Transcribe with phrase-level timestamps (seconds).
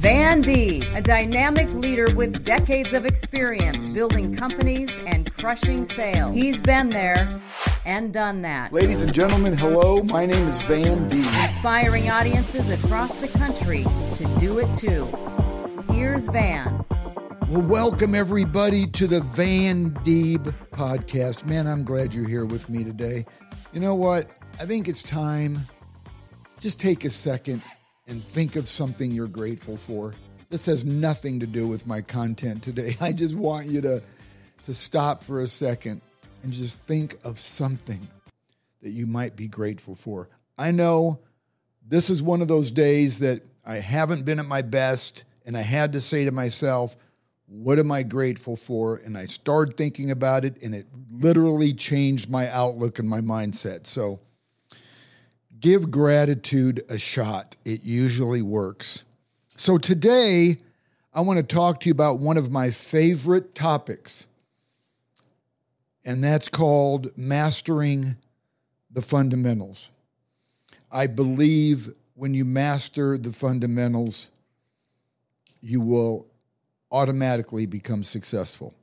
[0.00, 6.34] Van Deeb, a dynamic leader with decades of experience building companies and crushing sales.
[6.34, 7.38] He's been there
[7.84, 8.72] and done that.
[8.72, 10.02] Ladies and gentlemen, hello.
[10.02, 11.42] My name is Van Deeb.
[11.42, 13.84] Inspiring audiences across the country
[14.14, 15.04] to do it too.
[15.92, 16.82] Here's Van.
[17.50, 21.44] Well, welcome everybody to the Van Deeb podcast.
[21.44, 23.26] Man, I'm glad you're here with me today.
[23.74, 24.30] You know what?
[24.58, 25.58] I think it's time.
[26.58, 27.62] Just take a second
[28.10, 30.14] and think of something you're grateful for.
[30.50, 32.96] This has nothing to do with my content today.
[33.00, 34.02] I just want you to,
[34.64, 36.02] to stop for a second
[36.42, 38.06] and just think of something
[38.82, 40.28] that you might be grateful for.
[40.58, 41.20] I know
[41.86, 45.62] this is one of those days that I haven't been at my best, and I
[45.62, 46.96] had to say to myself,
[47.46, 48.96] What am I grateful for?
[48.96, 53.86] And I started thinking about it, and it literally changed my outlook and my mindset.
[53.86, 54.20] So,
[55.60, 57.56] give gratitude a shot.
[57.64, 59.04] It usually works.
[59.56, 60.58] So, today,
[61.12, 64.26] I want to talk to you about one of my favorite topics,
[66.04, 68.16] and that's called mastering
[68.90, 69.90] the fundamentals.
[70.90, 74.28] I believe when you master the fundamentals,
[75.60, 76.26] you will
[76.90, 78.74] automatically become successful.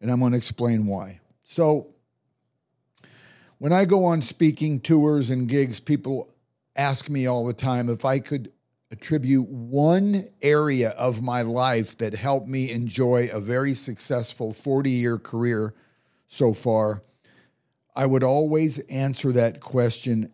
[0.00, 1.20] And I'm going to explain why.
[1.42, 1.88] So,
[3.58, 6.28] when I go on speaking tours and gigs, people
[6.74, 8.52] ask me all the time if I could
[8.90, 15.18] attribute one area of my life that helped me enjoy a very successful 40 year
[15.18, 15.74] career
[16.28, 17.02] so far.
[17.94, 20.30] I would always answer that question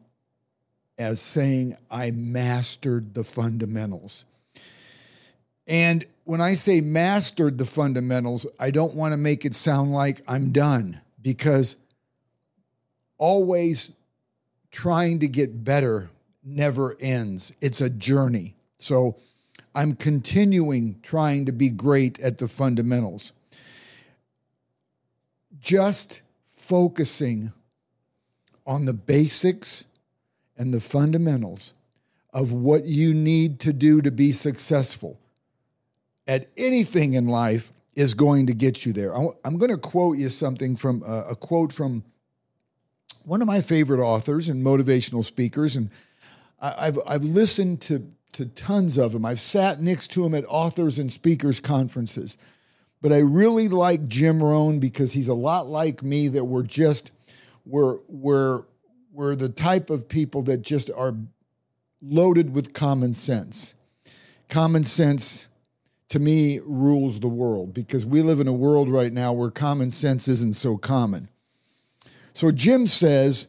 [0.98, 4.24] as saying, I mastered the fundamentals.
[5.66, 10.20] And when I say mastered the fundamentals, I don't want to make it sound like
[10.28, 11.76] I'm done because
[13.22, 13.92] always
[14.72, 16.10] trying to get better
[16.42, 17.52] never ends.
[17.60, 18.56] It's a journey.
[18.80, 19.16] So
[19.76, 23.30] I'm continuing trying to be great at the fundamentals.
[25.60, 27.52] Just focusing
[28.66, 29.84] on the basics
[30.58, 31.74] and the fundamentals
[32.34, 35.16] of what you need to do to be successful
[36.26, 39.14] at anything in life is going to get you there.
[39.14, 42.02] I'm going to quote you something from uh, a quote from
[43.24, 45.90] one of my favorite authors and motivational speakers, and
[46.60, 49.24] I've I've listened to to tons of them.
[49.24, 52.38] I've sat next to him at authors and speakers conferences,
[53.00, 56.28] but I really like Jim Rohn because he's a lot like me.
[56.28, 57.10] That we're just
[57.66, 58.64] we're we're
[59.12, 61.14] we're the type of people that just are
[62.00, 63.74] loaded with common sense.
[64.48, 65.48] Common sense
[66.08, 69.90] to me rules the world because we live in a world right now where common
[69.90, 71.28] sense isn't so common.
[72.42, 73.46] So Jim says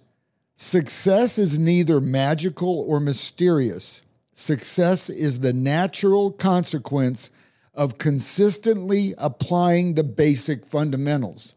[0.56, 4.04] success is neither magical or mysterious.
[4.34, 7.32] Success is the natural consequence
[7.74, 11.56] of consistently applying the basic fundamentals,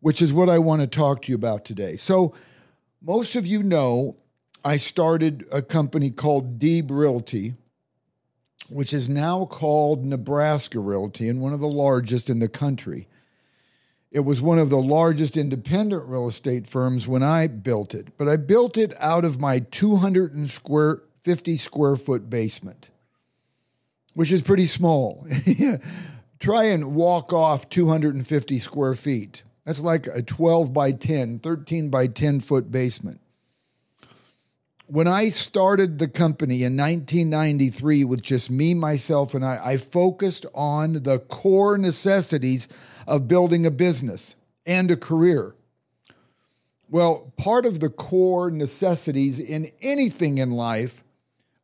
[0.00, 1.94] which is what I want to talk to you about today.
[1.94, 2.34] So,
[3.00, 4.16] most of you know
[4.64, 7.54] I started a company called Deeb Realty,
[8.68, 13.06] which is now called Nebraska Realty and one of the largest in the country.
[14.10, 18.28] It was one of the largest independent real estate firms when I built it, but
[18.28, 22.88] I built it out of my 250 square foot basement,
[24.14, 25.26] which is pretty small.
[26.40, 29.44] Try and walk off 250 square feet.
[29.64, 33.20] That's like a 12 by 10, 13 by 10 foot basement.
[34.90, 40.46] When I started the company in 1993 with just me, myself, and I, I focused
[40.52, 42.66] on the core necessities
[43.06, 44.34] of building a business
[44.66, 45.54] and a career?
[46.88, 51.04] Well, part of the core necessities in anything in life,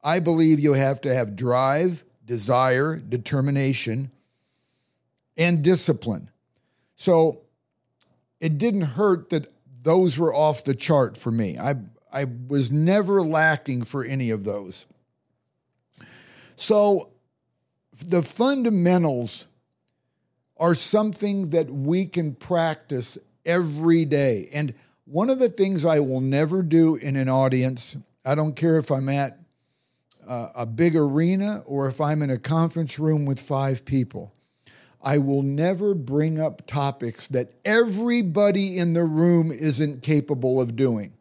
[0.04, 4.12] I believe you have to have drive, desire, determination,
[5.36, 6.30] and discipline.
[6.94, 7.40] So
[8.40, 9.48] it didn't hurt that
[9.82, 11.58] those were off the chart for me.
[11.58, 11.74] I,
[12.12, 14.86] I was never lacking for any of those.
[16.56, 17.10] So
[18.04, 19.46] the fundamentals
[20.56, 24.48] are something that we can practice every day.
[24.52, 28.78] And one of the things I will never do in an audience, I don't care
[28.78, 29.38] if I'm at
[30.26, 34.32] uh, a big arena or if I'm in a conference room with five people,
[35.00, 41.12] I will never bring up topics that everybody in the room isn't capable of doing.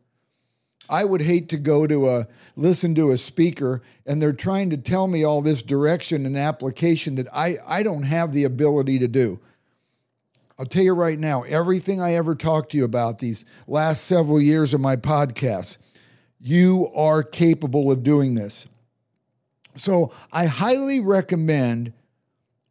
[0.89, 4.77] I would hate to go to a listen to a speaker and they're trying to
[4.77, 9.07] tell me all this direction and application that I, I don't have the ability to
[9.07, 9.39] do.
[10.57, 14.41] I'll tell you right now, everything I ever talked to you about these last several
[14.41, 15.79] years of my podcast,
[16.39, 18.67] you are capable of doing this.
[19.75, 21.91] So I highly recommend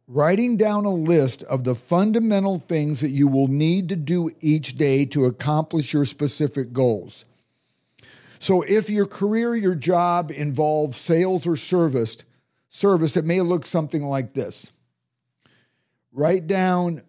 [0.07, 4.77] writing down a list of the fundamental things that you will need to do each
[4.77, 7.25] day to accomplish your specific goals.
[8.45, 12.17] So if your career, your job involves sales or service,
[12.69, 14.69] service, it may look something like this.
[16.11, 17.01] Write down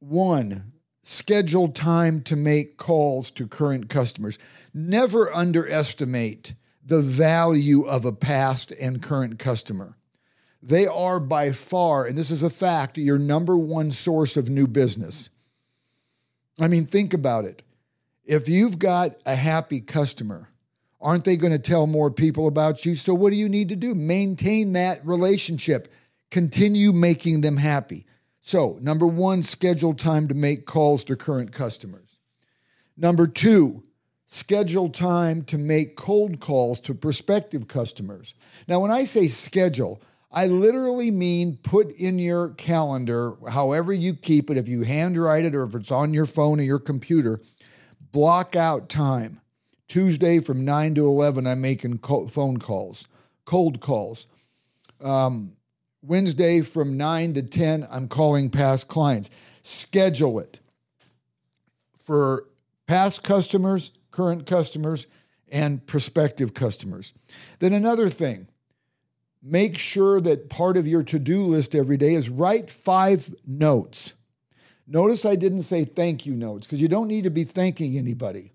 [0.00, 4.38] one, schedule time to make calls to current customers.
[4.74, 9.96] Never underestimate the value of a past and current customer.
[10.62, 14.66] They are by far, and this is a fact, your number one source of new
[14.66, 15.30] business.
[16.60, 17.62] I mean, think about it.
[18.26, 20.50] If you've got a happy customer,
[21.00, 22.96] aren't they going to tell more people about you?
[22.96, 23.94] So, what do you need to do?
[23.94, 25.92] Maintain that relationship,
[26.30, 28.06] continue making them happy.
[28.42, 32.18] So, number one, schedule time to make calls to current customers.
[32.96, 33.82] Number two,
[34.26, 38.34] schedule time to make cold calls to prospective customers.
[38.68, 40.00] Now, when I say schedule,
[40.32, 45.54] I literally mean put in your calendar, however you keep it, if you handwrite it
[45.54, 47.40] or if it's on your phone or your computer,
[48.12, 49.40] block out time.
[49.88, 53.06] Tuesday from 9 to 11, I'm making phone calls,
[53.44, 54.26] cold calls.
[55.00, 55.56] Um,
[56.02, 59.30] Wednesday from 9 to 10, I'm calling past clients.
[59.62, 60.60] Schedule it
[61.98, 62.46] for
[62.86, 65.06] past customers, current customers,
[65.50, 67.12] and prospective customers.
[67.58, 68.48] Then another thing,
[69.42, 74.14] make sure that part of your to do list every day is write five notes.
[74.86, 78.52] Notice I didn't say thank you notes because you don't need to be thanking anybody.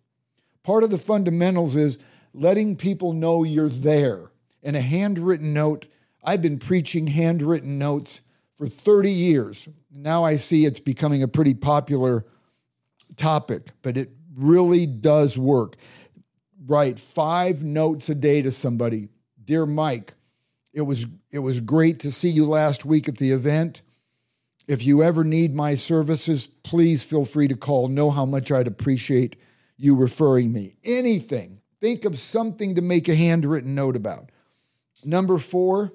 [0.63, 1.97] Part of the fundamentals is
[2.33, 4.31] letting people know you're there.
[4.63, 5.87] And a handwritten note,
[6.23, 8.21] I've been preaching handwritten notes
[8.55, 9.67] for 30 years.
[9.91, 12.25] Now I see it's becoming a pretty popular
[13.17, 15.77] topic, but it really does work.
[16.67, 19.09] Write five notes a day to somebody.
[19.43, 20.13] Dear Mike,
[20.73, 23.81] it was it was great to see you last week at the event.
[24.67, 27.87] If you ever need my services, please feel free to call.
[27.87, 29.35] Know how much I'd appreciate
[29.81, 30.75] you referring me.
[30.83, 31.59] Anything.
[31.79, 34.29] Think of something to make a handwritten note about.
[35.03, 35.91] Number 4,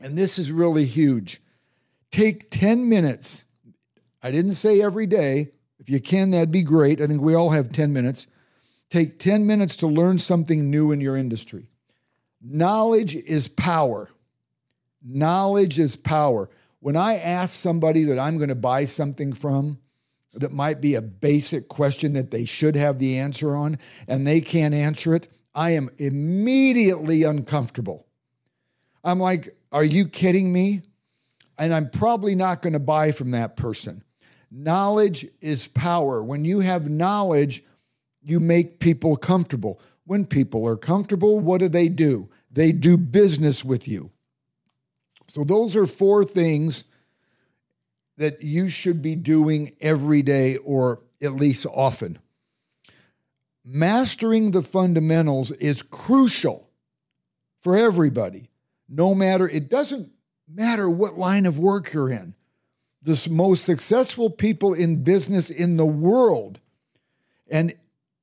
[0.00, 1.40] and this is really huge.
[2.10, 3.44] Take 10 minutes.
[4.22, 7.00] I didn't say every day, if you can, that'd be great.
[7.00, 8.26] I think we all have 10 minutes.
[8.90, 11.68] Take 10 minutes to learn something new in your industry.
[12.42, 14.10] Knowledge is power.
[15.02, 16.50] Knowledge is power.
[16.80, 19.78] When I ask somebody that I'm going to buy something from
[20.34, 23.78] that might be a basic question that they should have the answer on
[24.08, 28.06] and they can't answer it, I am immediately uncomfortable.
[29.04, 30.82] I'm like, are you kidding me?
[31.58, 34.02] And I'm probably not going to buy from that person.
[34.50, 36.22] Knowledge is power.
[36.22, 37.64] When you have knowledge,
[38.22, 39.80] you make people comfortable.
[40.06, 42.28] When people are comfortable, what do they do?
[42.50, 44.10] They do business with you.
[45.28, 46.84] So, those are four things
[48.16, 52.18] that you should be doing every day or at least often.
[53.64, 56.68] Mastering the fundamentals is crucial
[57.60, 58.50] for everybody,
[58.88, 60.12] no matter, it doesn't
[60.46, 62.34] matter what line of work you're in
[63.04, 66.58] the most successful people in business in the world
[67.50, 67.74] and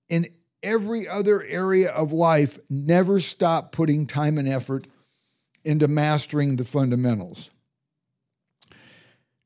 [0.10, 0.28] in
[0.64, 4.88] every other area of life never stop putting time and effort
[5.64, 7.52] into mastering the fundamentals.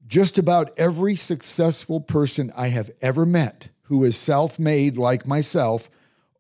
[0.07, 5.89] Just about every successful person I have ever met who is self made like myself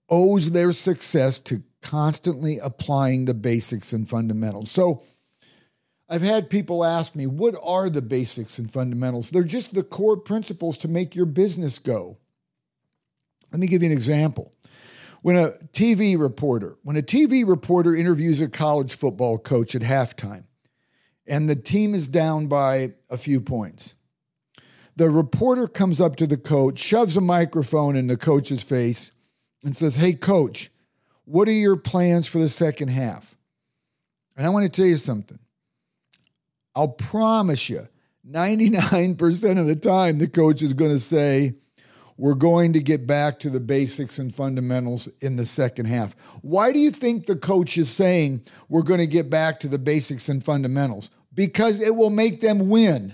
[0.09, 4.71] owes their success to constantly applying the basics and fundamentals.
[4.71, 5.03] So,
[6.07, 9.31] I've had people ask me, what are the basics and fundamentals?
[9.31, 12.17] They're just the core principles to make your business go.
[13.51, 14.53] Let me give you an example.
[15.23, 20.43] When a TV reporter, when a TV reporter interviews a college football coach at halftime,
[21.27, 23.95] and the team is down by a few points,
[24.95, 29.11] the reporter comes up to the coach, shoves a microphone in the coach's face,
[29.63, 30.69] and says, Hey, coach,
[31.25, 33.35] what are your plans for the second half?
[34.37, 35.39] And I want to tell you something.
[36.75, 37.87] I'll promise you,
[38.29, 41.55] 99% of the time, the coach is going to say,
[42.17, 46.15] We're going to get back to the basics and fundamentals in the second half.
[46.41, 49.79] Why do you think the coach is saying we're going to get back to the
[49.79, 51.09] basics and fundamentals?
[51.33, 53.13] Because it will make them win.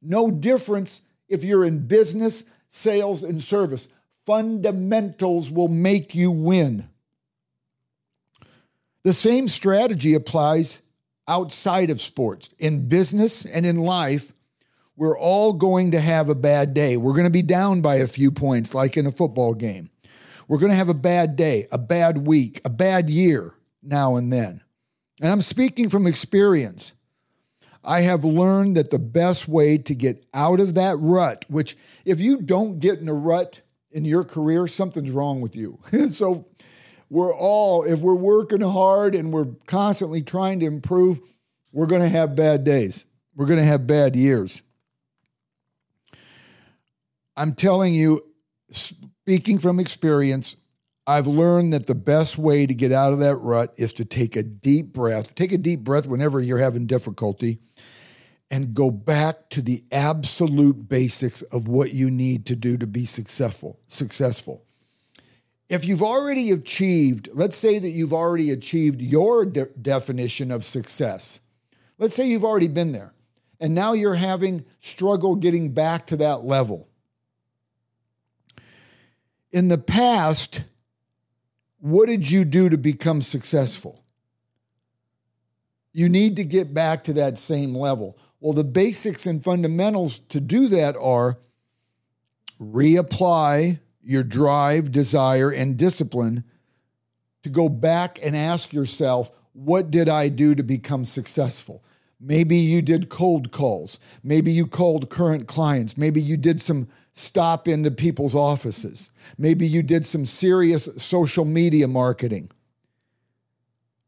[0.00, 3.88] No difference if you're in business, sales, and service.
[4.24, 6.88] Fundamentals will make you win.
[9.02, 10.80] The same strategy applies
[11.28, 12.50] outside of sports.
[12.58, 14.32] In business and in life,
[14.96, 16.96] we're all going to have a bad day.
[16.96, 19.90] We're going to be down by a few points, like in a football game.
[20.46, 24.32] We're going to have a bad day, a bad week, a bad year now and
[24.32, 24.62] then.
[25.20, 26.92] And I'm speaking from experience.
[27.82, 32.20] I have learned that the best way to get out of that rut, which if
[32.20, 35.78] you don't get in a rut in your career, something's wrong with you.
[36.10, 36.48] so
[37.10, 41.20] we're all, if we're working hard and we're constantly trying to improve,
[41.72, 43.04] we're going to have bad days.
[43.34, 44.62] We're going to have bad years.
[47.36, 48.24] I'm telling you,
[48.70, 50.56] speaking from experience,
[51.06, 54.36] I've learned that the best way to get out of that rut is to take
[54.36, 55.34] a deep breath.
[55.34, 57.58] Take a deep breath whenever you're having difficulty
[58.50, 63.04] and go back to the absolute basics of what you need to do to be
[63.04, 63.80] successful.
[63.86, 64.64] Successful.
[65.68, 71.40] If you've already achieved, let's say that you've already achieved your de- definition of success.
[71.98, 73.14] Let's say you've already been there
[73.60, 76.88] and now you're having struggle getting back to that level.
[79.54, 80.64] In the past,
[81.78, 84.02] what did you do to become successful?
[85.92, 88.18] You need to get back to that same level.
[88.40, 91.38] Well, the basics and fundamentals to do that are
[92.60, 96.42] reapply your drive, desire, and discipline
[97.44, 101.84] to go back and ask yourself, what did I do to become successful?
[102.26, 103.98] Maybe you did cold calls.
[104.22, 105.98] Maybe you called current clients.
[105.98, 109.10] Maybe you did some stop into people's offices.
[109.36, 112.50] Maybe you did some serious social media marketing.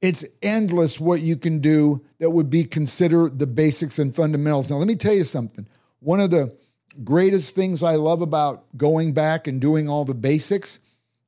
[0.00, 4.70] It's endless what you can do that would be considered the basics and fundamentals.
[4.70, 5.68] Now, let me tell you something.
[6.00, 6.56] One of the
[7.04, 10.80] greatest things I love about going back and doing all the basics,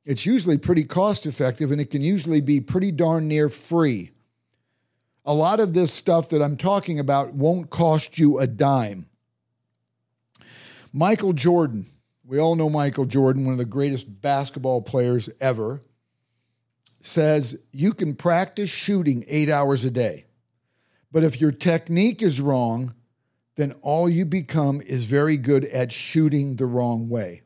[0.06, 4.10] it's usually pretty cost effective and it can usually be pretty darn near free.
[5.28, 9.10] A lot of this stuff that I'm talking about won't cost you a dime.
[10.90, 11.84] Michael Jordan,
[12.24, 15.82] we all know Michael Jordan, one of the greatest basketball players ever,
[17.02, 20.24] says you can practice shooting eight hours a day.
[21.12, 22.94] But if your technique is wrong,
[23.56, 27.42] then all you become is very good at shooting the wrong way.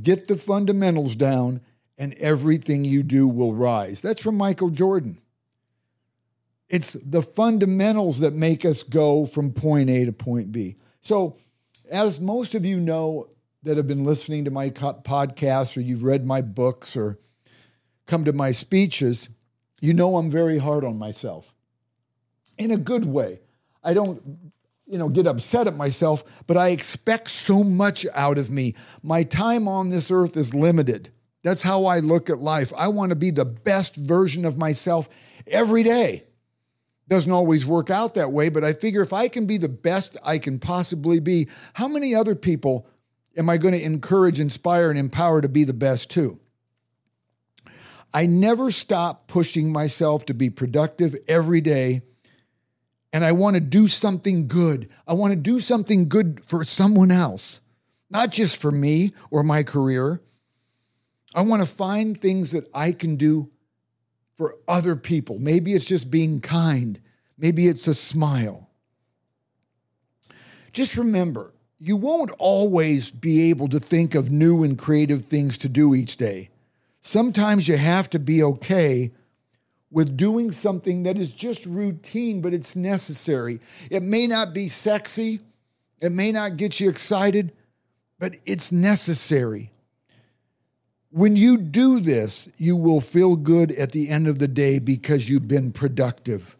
[0.00, 1.60] Get the fundamentals down,
[1.98, 4.00] and everything you do will rise.
[4.00, 5.18] That's from Michael Jordan.
[6.68, 10.76] It's the fundamentals that make us go from point A to point B.
[11.00, 11.36] So,
[11.90, 13.28] as most of you know
[13.62, 17.18] that have been listening to my podcast or you've read my books or
[18.06, 19.28] come to my speeches,
[19.80, 21.54] you know I'm very hard on myself
[22.58, 23.40] in a good way.
[23.84, 24.52] I don't
[24.86, 28.74] you know get upset at myself, but I expect so much out of me.
[29.02, 31.10] My time on this earth is limited.
[31.44, 32.72] That's how I look at life.
[32.76, 35.08] I want to be the best version of myself
[35.46, 36.25] every day.
[37.08, 40.16] Doesn't always work out that way, but I figure if I can be the best
[40.24, 42.88] I can possibly be, how many other people
[43.36, 46.40] am I going to encourage, inspire, and empower to be the best too?
[48.12, 52.02] I never stop pushing myself to be productive every day.
[53.12, 54.88] And I want to do something good.
[55.06, 57.60] I want to do something good for someone else,
[58.10, 60.20] not just for me or my career.
[61.34, 63.50] I want to find things that I can do
[64.36, 65.38] for other people.
[65.38, 67.00] Maybe it's just being kind,
[67.36, 68.70] maybe it's a smile.
[70.72, 75.68] Just remember, you won't always be able to think of new and creative things to
[75.68, 76.50] do each day.
[77.00, 79.12] Sometimes you have to be okay
[79.90, 83.60] with doing something that is just routine, but it's necessary.
[83.90, 85.40] It may not be sexy,
[86.00, 87.52] it may not get you excited,
[88.18, 89.70] but it's necessary.
[91.16, 95.30] When you do this, you will feel good at the end of the day because
[95.30, 96.54] you've been productive.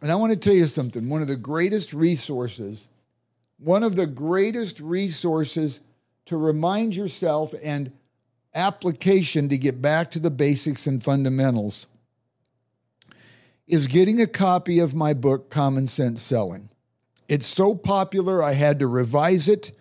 [0.00, 2.88] And I want to tell you something one of the greatest resources,
[3.58, 5.82] one of the greatest resources
[6.24, 7.92] to remind yourself and
[8.54, 11.86] application to get back to the basics and fundamentals
[13.66, 16.70] is getting a copy of my book, Common Sense Selling.
[17.28, 19.72] It's so popular, I had to revise it.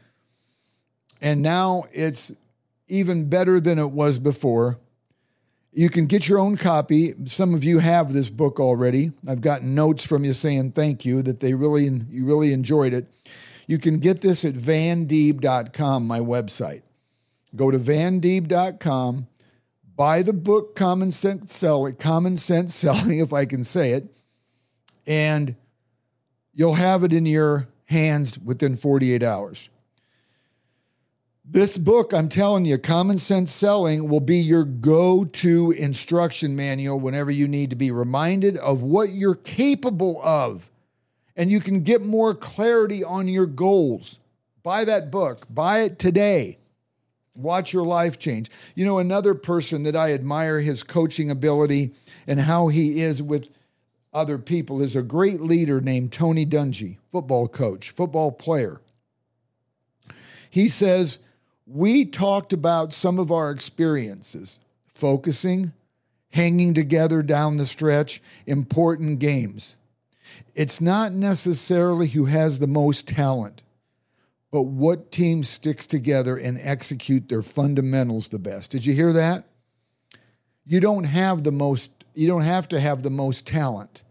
[1.21, 2.33] And now it's
[2.87, 4.79] even better than it was before.
[5.73, 7.13] You can get your own copy.
[7.27, 9.11] Some of you have this book already.
[9.27, 13.05] I've gotten notes from you saying thank you that they really you really enjoyed it.
[13.67, 16.81] You can get this at vandeeb.com, my website.
[17.55, 19.27] Go to vandeeb.com,
[19.95, 24.05] buy the book Common Sense Selling, Common Sense Selling, if I can say it,
[25.05, 25.55] and
[26.53, 29.69] you'll have it in your hands within 48 hours.
[31.49, 36.99] This book, I'm telling you, Common Sense Selling will be your go to instruction manual
[36.99, 40.69] whenever you need to be reminded of what you're capable of.
[41.37, 44.19] And you can get more clarity on your goals.
[44.61, 46.57] Buy that book, buy it today.
[47.33, 48.51] Watch your life change.
[48.75, 51.91] You know, another person that I admire his coaching ability
[52.27, 53.47] and how he is with
[54.13, 58.81] other people is a great leader named Tony Dungy, football coach, football player.
[60.49, 61.19] He says,
[61.69, 64.59] We talked about some of our experiences,
[64.95, 65.73] focusing,
[66.29, 69.75] hanging together down the stretch, important games.
[70.55, 73.63] It's not necessarily who has the most talent,
[74.49, 78.71] but what team sticks together and execute their fundamentals the best.
[78.71, 79.43] Did you hear that?
[80.65, 84.03] You don't have the most you don't have to have the most talent.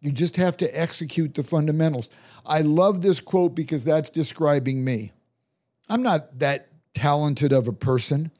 [0.00, 2.08] You just have to execute the fundamentals.
[2.46, 5.10] I love this quote because that's describing me.
[5.88, 8.30] I'm not that talented of a person.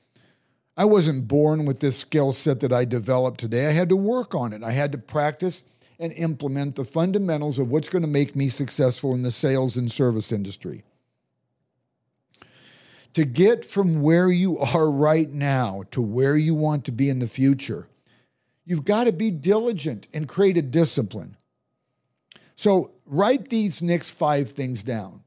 [0.76, 3.66] I wasn't born with this skill set that I developed today.
[3.66, 4.62] I had to work on it.
[4.62, 5.64] I had to practice
[5.98, 9.90] and implement the fundamentals of what's going to make me successful in the sales and
[9.90, 10.82] service industry.
[13.14, 17.18] To get from where you are right now to where you want to be in
[17.18, 17.86] the future,
[18.64, 21.36] You've got to be diligent and create a discipline.
[22.56, 25.22] So write these next five things down.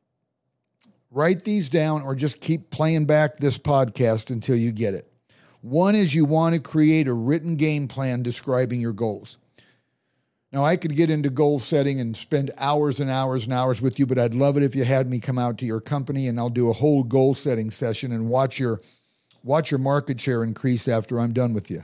[1.11, 5.11] Write these down or just keep playing back this podcast until you get it.
[5.61, 9.37] One is you want to create a written game plan describing your goals.
[10.51, 13.99] Now, I could get into goal setting and spend hours and hours and hours with
[13.99, 16.39] you, but I'd love it if you had me come out to your company and
[16.39, 18.79] I'll do a whole goal setting session and watch your
[19.43, 21.83] watch your market share increase after I'm done with you.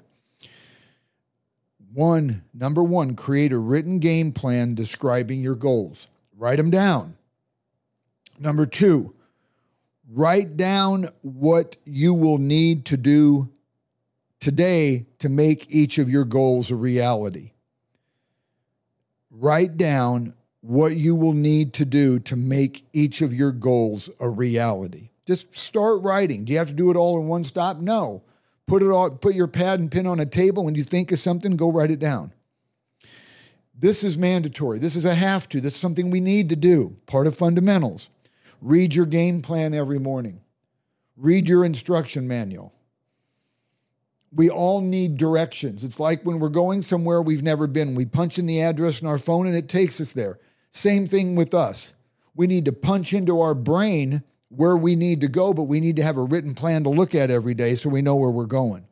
[1.93, 6.07] One, number one, create a written game plan describing your goals.
[6.37, 7.17] Write them down.
[8.41, 9.13] Number two,
[10.11, 13.49] write down what you will need to do
[14.39, 17.51] today to make each of your goals a reality.
[19.29, 24.27] Write down what you will need to do to make each of your goals a
[24.27, 25.09] reality.
[25.27, 26.43] Just start writing.
[26.43, 27.77] Do you have to do it all in one stop?
[27.77, 28.23] No.
[28.65, 30.65] Put it all, put your pad and pen on a table.
[30.65, 32.33] When you think of something, go write it down.
[33.77, 34.79] This is mandatory.
[34.79, 35.61] This is a have to.
[35.61, 36.97] That's something we need to do.
[37.05, 38.09] Part of fundamentals.
[38.61, 40.39] Read your game plan every morning.
[41.17, 42.73] Read your instruction manual.
[44.33, 45.83] We all need directions.
[45.83, 47.95] It's like when we're going somewhere we've never been.
[47.95, 50.39] We punch in the address in our phone and it takes us there.
[50.69, 51.93] Same thing with us.
[52.33, 55.97] We need to punch into our brain where we need to go, but we need
[55.97, 58.45] to have a written plan to look at every day so we know where we're
[58.45, 58.85] going.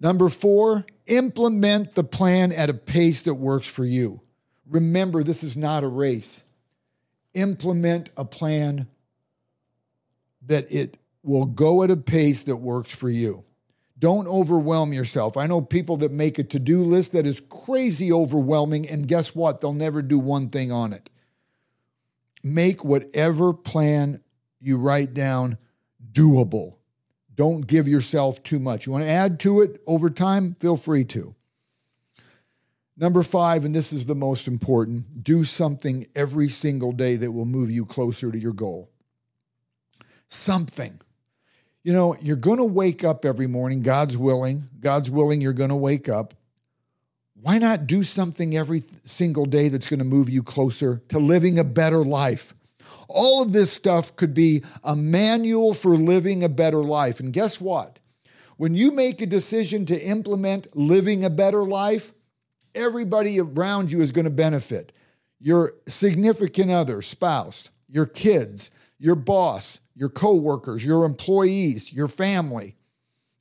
[0.00, 4.20] Number four, implement the plan at a pace that works for you.
[4.68, 6.44] Remember, this is not a race.
[7.34, 8.86] Implement a plan
[10.46, 13.44] that it will go at a pace that works for you.
[13.98, 15.36] Don't overwhelm yourself.
[15.36, 19.34] I know people that make a to do list that is crazy overwhelming, and guess
[19.34, 19.60] what?
[19.60, 21.08] They'll never do one thing on it
[22.42, 24.20] make whatever plan
[24.60, 25.58] you write down
[26.12, 26.74] doable.
[27.34, 28.86] Don't give yourself too much.
[28.86, 30.56] You want to add to it over time?
[30.60, 31.34] Feel free to.
[32.96, 37.46] Number five, and this is the most important do something every single day that will
[37.46, 38.90] move you closer to your goal.
[40.28, 41.00] Something.
[41.82, 44.64] You know, you're going to wake up every morning, God's willing.
[44.78, 46.34] God's willing, you're going to wake up.
[47.40, 51.58] Why not do something every single day that's going to move you closer to living
[51.58, 52.54] a better life?
[53.08, 57.18] All of this stuff could be a manual for living a better life.
[57.18, 57.98] And guess what?
[58.58, 62.12] When you make a decision to implement living a better life,
[62.74, 64.92] everybody around you is going to benefit.
[65.40, 72.76] Your significant other, spouse, your kids, your boss, your coworkers, your employees, your family.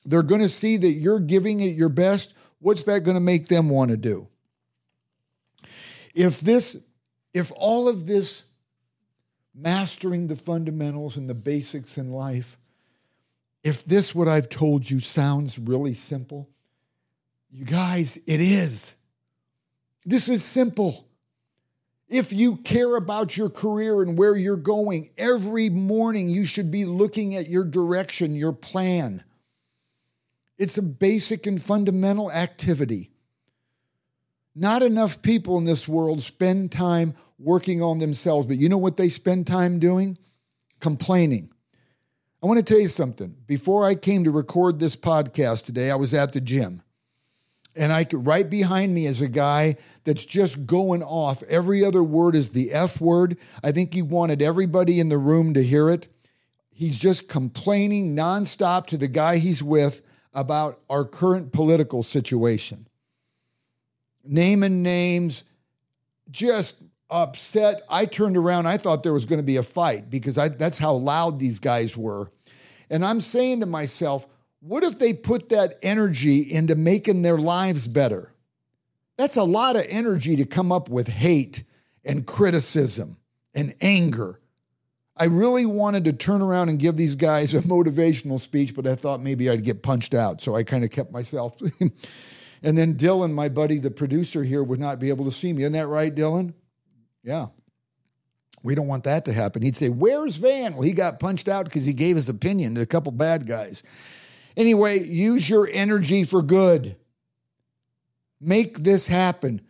[0.04, 3.48] They're going to see that you're giving it your best what's that going to make
[3.48, 4.28] them want to do?
[6.16, 6.78] If this,
[7.34, 8.44] if all of this
[9.54, 12.58] mastering the fundamentals and the basics in life,
[13.64, 16.48] if this, what I've told you, sounds really simple,
[17.50, 18.96] you guys, it is.
[20.06, 21.08] This is simple.
[22.10, 26.86] If you care about your career and where you're going, every morning you should be
[26.86, 29.24] looking at your direction, your plan.
[30.58, 33.12] It's a basic and fundamental activity.
[34.54, 38.98] Not enough people in this world spend time working on themselves, but you know what
[38.98, 40.18] they spend time doing?
[40.82, 41.50] Complaining.
[42.44, 43.36] I want to tell you something.
[43.48, 46.82] Before I came to record this podcast today, I was at the gym.
[47.76, 51.42] And I could right behind me is a guy that's just going off.
[51.44, 53.38] Every other word is the F word.
[53.64, 56.08] I think he wanted everybody in the room to hear it.
[56.74, 60.02] He's just complaining nonstop to the guy he's with
[60.34, 62.88] about our current political situation.
[64.24, 65.44] Naming names,
[66.30, 67.82] just upset.
[67.90, 70.80] I turned around, I thought there was going to be a fight because I, that's
[70.80, 72.32] how loud these guys were.
[72.90, 74.28] And I'm saying to myself,
[74.62, 78.32] what if they put that energy into making their lives better?
[79.18, 81.64] That's a lot of energy to come up with hate
[82.06, 83.18] and criticism
[83.54, 84.40] and anger.
[85.18, 88.96] I really wanted to turn around and give these guys a motivational speech, but I
[88.96, 90.42] thought maybe I'd get punched out.
[90.42, 91.58] So I kind of kept myself.
[92.64, 95.64] and then Dylan, my buddy, the producer here, would not be able to see me.
[95.64, 96.54] Isn't that right, Dylan?
[97.24, 97.48] Yeah.
[98.64, 99.64] We don't want that to happen.
[99.64, 100.74] He'd say, Where's Van?
[100.74, 103.84] Well, he got punched out because he gave his opinion to a couple bad guys.
[104.58, 106.96] Anyway, use your energy for good.
[108.40, 109.62] Make this happen.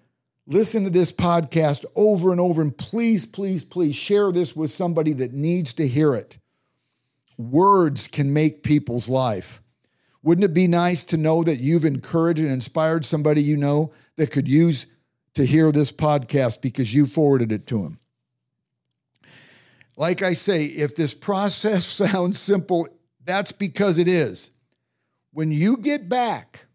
[0.48, 5.14] Listen to this podcast over and over, and please, please, please share this with somebody
[5.14, 6.38] that needs to hear it.
[7.38, 9.62] Words can make people's life.
[10.24, 14.32] Wouldn't it be nice to know that you've encouraged and inspired somebody you know that
[14.32, 14.86] could use
[15.34, 18.00] to hear this podcast because you forwarded it to them?
[19.98, 22.88] Like I say, if this process sounds simple,
[23.24, 24.52] that's because it is.
[25.34, 26.66] When you get back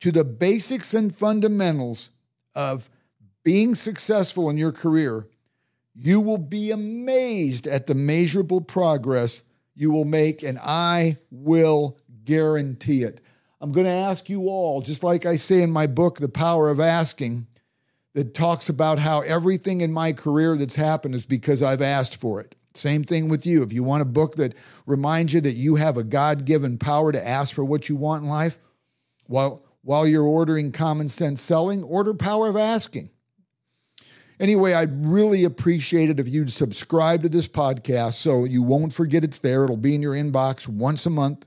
[0.00, 2.10] to the basics and fundamentals
[2.54, 2.90] of
[3.42, 5.26] being successful in your career,
[5.94, 9.42] you will be amazed at the measurable progress
[9.74, 13.20] you will make, and I will guarantee it.
[13.60, 16.68] I'm going to ask you all, just like I say in my book, The Power
[16.68, 17.46] of Asking,
[18.14, 22.40] that talks about how everything in my career that's happened is because I've asked for
[22.40, 22.54] it.
[22.78, 23.62] Same thing with you.
[23.62, 24.54] If you want a book that
[24.86, 28.22] reminds you that you have a God given power to ask for what you want
[28.22, 28.58] in life,
[29.26, 33.10] while, while you're ordering common sense selling, order Power of Asking.
[34.40, 39.24] Anyway, I'd really appreciate it if you'd subscribe to this podcast so you won't forget
[39.24, 39.64] it's there.
[39.64, 41.44] It'll be in your inbox once a month.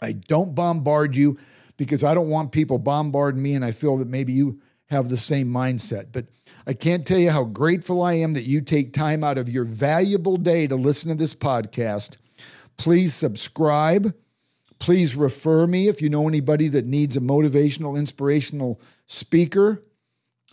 [0.00, 1.38] I don't bombard you
[1.76, 5.16] because I don't want people bombarding me, and I feel that maybe you have the
[5.16, 6.08] same mindset.
[6.12, 6.26] But
[6.66, 9.64] I can't tell you how grateful I am that you take time out of your
[9.64, 12.16] valuable day to listen to this podcast.
[12.76, 14.14] Please subscribe.
[14.78, 19.82] Please refer me if you know anybody that needs a motivational, inspirational speaker.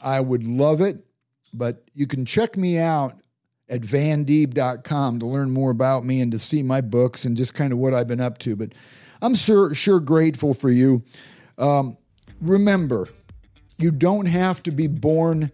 [0.01, 1.05] I would love it.
[1.53, 3.19] But you can check me out
[3.69, 7.71] at vandeeb.com to learn more about me and to see my books and just kind
[7.71, 8.55] of what I've been up to.
[8.55, 8.73] But
[9.21, 11.03] I'm sure, sure grateful for you.
[11.57, 11.97] Um,
[12.41, 13.07] remember,
[13.77, 15.51] you don't have to be born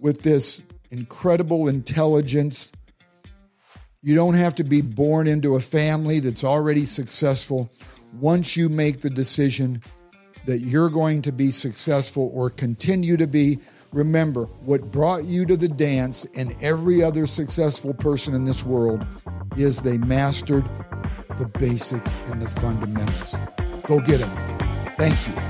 [0.00, 2.72] with this incredible intelligence.
[4.02, 7.70] You don't have to be born into a family that's already successful.
[8.18, 9.82] Once you make the decision
[10.46, 13.58] that you're going to be successful or continue to be,
[13.92, 19.06] remember what brought you to the dance and every other successful person in this world
[19.56, 20.64] is they mastered
[21.38, 23.34] the basics and the fundamentals.
[23.82, 24.58] Go get them.
[24.96, 25.49] Thank you.